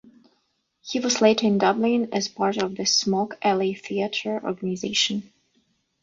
He 0.81 0.99
was 0.99 1.21
later 1.21 1.45
in 1.45 1.59
Dublin 1.59 2.09
as 2.11 2.27
part 2.27 2.57
of 2.57 2.75
the 2.75 2.87
Smock 2.87 3.37
Alley 3.43 3.75
Theatre 3.75 4.43
organisation. 4.43 5.31